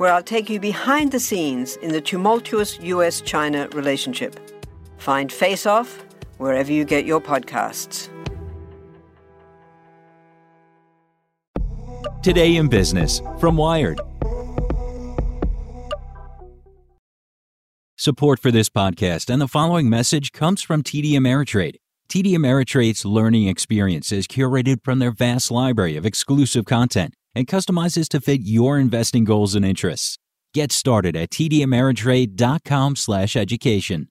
[0.00, 4.40] where I'll take you behind the scenes in the tumultuous US China relationship.
[4.96, 6.02] Find Face Off
[6.38, 8.08] wherever you get your podcasts.
[12.22, 14.00] Today in Business from Wired.
[17.98, 21.74] Support for this podcast and the following message comes from TD Ameritrade.
[22.08, 28.08] TD Ameritrade's learning experience is curated from their vast library of exclusive content and customizes
[28.08, 30.18] to fit your investing goals and interests.
[30.52, 34.08] Get started at tdameritrade.com/education.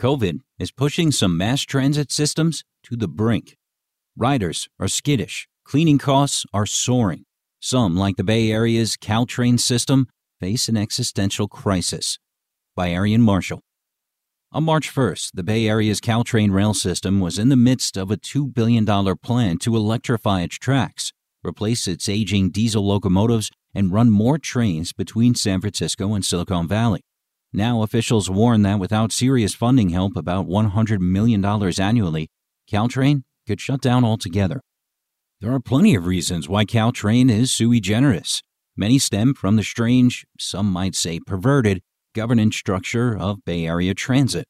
[0.00, 3.56] COVID is pushing some mass transit systems to the brink.
[4.16, 7.24] Riders are skittish, cleaning costs are soaring.
[7.60, 10.06] Some, like the Bay Area's Caltrain system,
[10.38, 12.18] face an existential crisis.
[12.74, 13.62] By Aarian Marshall.
[14.52, 18.16] On March 1st, the Bay Area's Caltrain rail system was in the midst of a
[18.16, 18.86] $2 billion
[19.16, 21.12] plan to electrify its tracks,
[21.46, 27.02] replace its aging diesel locomotives, and run more trains between San Francisco and Silicon Valley.
[27.52, 32.28] Now, officials warn that without serious funding help, about $100 million annually,
[32.70, 34.60] Caltrain could shut down altogether.
[35.40, 38.42] There are plenty of reasons why Caltrain is sui generis.
[38.76, 41.82] Many stem from the strange, some might say perverted,
[42.14, 44.46] governance structure of Bay Area Transit.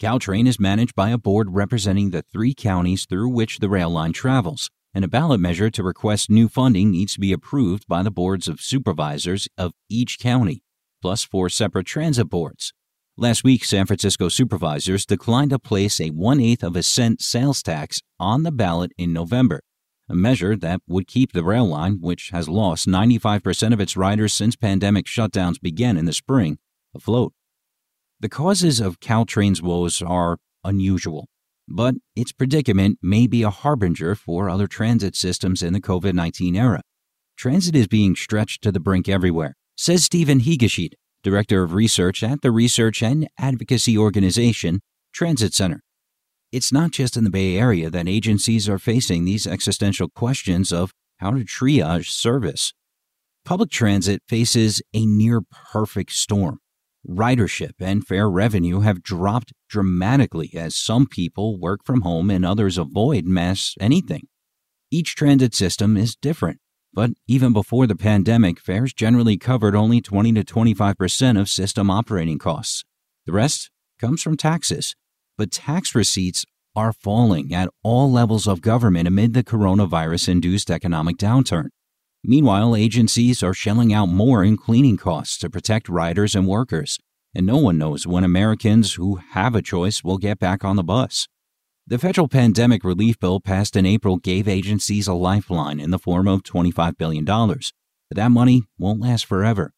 [0.00, 4.14] Caltrain is managed by a board representing the three counties through which the rail line
[4.14, 8.10] travels, and a ballot measure to request new funding needs to be approved by the
[8.10, 10.62] boards of supervisors of each county,
[11.00, 12.72] plus four separate transit boards.
[13.16, 17.62] Last week, San Francisco supervisors declined to place a one eighth of a cent sales
[17.62, 19.60] tax on the ballot in November,
[20.08, 24.32] a measure that would keep the rail line, which has lost 95% of its riders
[24.32, 26.58] since pandemic shutdowns began in the spring,
[26.94, 27.32] afloat.
[28.20, 31.28] The causes of Caltrain's woes are unusual,
[31.70, 36.56] but its predicament may be a harbinger for other transit systems in the COVID 19
[36.56, 36.82] era.
[37.36, 42.42] Transit is being stretched to the brink everywhere, says Steven Higashide, Director of Research at
[42.42, 44.80] the research and advocacy organization
[45.12, 45.80] Transit Center.
[46.52, 50.92] It's not just in the Bay Area that agencies are facing these existential questions of
[51.18, 52.72] how to triage service.
[53.44, 55.40] Public transit faces a near
[55.72, 56.58] perfect storm
[57.08, 62.78] ridership and fare revenue have dropped dramatically as some people work from home and others
[62.78, 64.28] avoid mass anything.
[64.90, 66.58] Each transit system is different,
[66.92, 72.38] but even before the pandemic, fares generally covered only 20 to 25% of system operating
[72.38, 72.84] costs.
[73.26, 74.96] The rest comes from taxes,
[75.38, 76.44] but tax receipts
[76.74, 81.68] are falling at all levels of government amid the coronavirus induced economic downturn.
[82.22, 86.98] Meanwhile, agencies are shelling out more in cleaning costs to protect riders and workers,
[87.34, 90.84] and no one knows when Americans who have a choice will get back on the
[90.84, 91.28] bus.
[91.86, 96.28] The federal pandemic relief bill passed in April gave agencies a lifeline in the form
[96.28, 97.56] of $25 billion, but
[98.12, 99.72] that money won't last forever.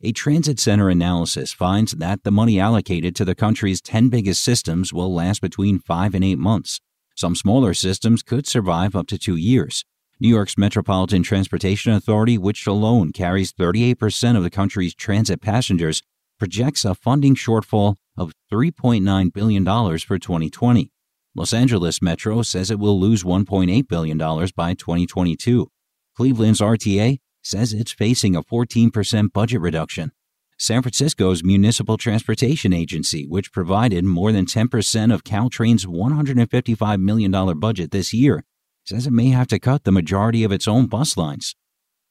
[0.00, 4.92] A transit center analysis finds that the money allocated to the country's 10 biggest systems
[4.92, 6.80] will last between 5 and 8 months.
[7.16, 9.84] Some smaller systems could survive up to 2 years.
[10.20, 16.02] New York's Metropolitan Transportation Authority, which alone carries 38% of the country's transit passengers,
[16.40, 20.90] projects a funding shortfall of $3.9 billion for 2020.
[21.36, 24.18] Los Angeles Metro says it will lose $1.8 billion
[24.56, 25.70] by 2022.
[26.16, 30.10] Cleveland's RTA says it's facing a 14% budget reduction.
[30.58, 37.92] San Francisco's Municipal Transportation Agency, which provided more than 10% of Caltrain's $155 million budget
[37.92, 38.42] this year,
[38.88, 41.54] says it may have to cut the majority of its own bus lines.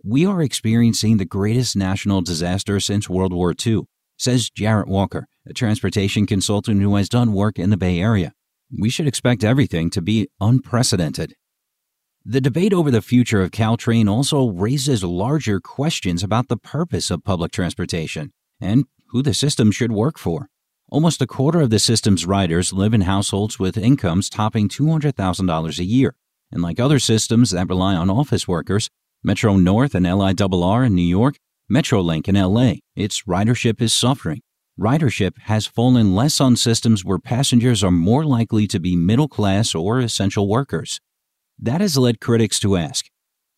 [0.04, 3.82] We are experiencing the greatest national disaster since World War II,
[4.16, 8.32] says Jarrett Walker, a transportation consultant who has done work in the Bay Area.
[8.80, 11.34] We should expect everything to be unprecedented.
[12.24, 17.24] The debate over the future of Caltrain also raises larger questions about the purpose of
[17.24, 20.48] public transportation and who the system should work for.
[20.90, 25.84] Almost a quarter of the system's riders live in households with incomes topping $200,000 a
[25.84, 26.14] year.
[26.52, 28.90] And like other systems that rely on office workers,
[29.24, 31.38] Metro North and LIRR in New York,
[31.72, 34.42] Metrolink in LA, its ridership is suffering.
[34.80, 39.76] Ridership has fallen less on systems where passengers are more likely to be middle class
[39.76, 41.02] or essential workers.
[41.60, 43.08] That has led critics to ask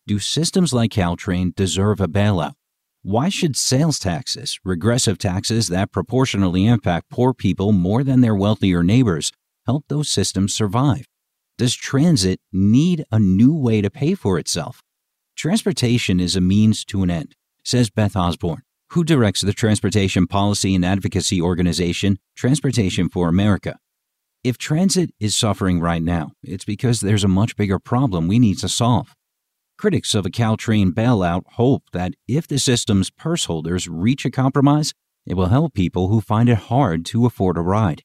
[0.06, 2.54] Do systems like Caltrain deserve a bailout?
[3.02, 8.82] Why should sales taxes, regressive taxes that proportionally impact poor people more than their wealthier
[8.82, 9.30] neighbors,
[9.66, 11.06] help those systems survive?
[11.60, 14.82] Does transit need a new way to pay for itself?
[15.36, 18.62] Transportation is a means to an end, says Beth Osborne,
[18.92, 23.78] who directs the transportation policy and advocacy organization Transportation for America.
[24.42, 28.56] If transit is suffering right now, it's because there's a much bigger problem we need
[28.60, 29.14] to solve.
[29.76, 34.94] Critics of a Caltrain bailout hope that if the system's purse holders reach a compromise,
[35.26, 38.02] it will help people who find it hard to afford a ride.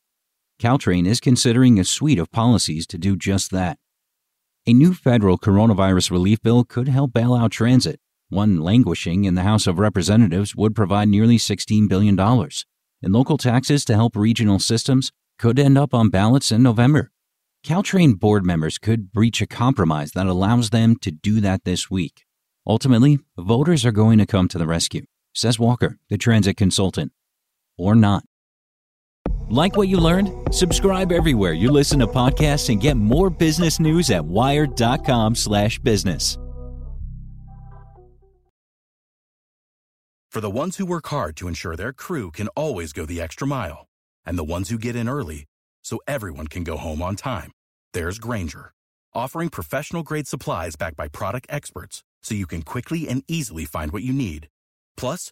[0.60, 3.78] Caltrain is considering a suite of policies to do just that.
[4.66, 8.00] A new federal coronavirus relief bill could help bail out transit.
[8.30, 12.20] One languishing in the House of Representatives would provide nearly $16 billion.
[12.20, 17.12] And local taxes to help regional systems could end up on ballots in November.
[17.64, 22.24] Caltrain board members could breach a compromise that allows them to do that this week.
[22.66, 27.12] Ultimately, voters are going to come to the rescue, says Walker, the transit consultant.
[27.78, 28.24] Or not.
[29.50, 30.54] Like what you learned?
[30.54, 36.38] Subscribe everywhere you listen to podcasts and get more business news at wired.com/business.
[40.32, 43.48] For the ones who work hard to ensure their crew can always go the extra
[43.48, 43.88] mile,
[44.26, 45.46] and the ones who get in early
[45.82, 47.52] so everyone can go home on time.
[47.94, 48.74] There's Grainger,
[49.14, 53.94] offering professional grade supplies backed by product experts so you can quickly and easily find
[53.94, 54.50] what you need.
[54.98, 55.32] Plus,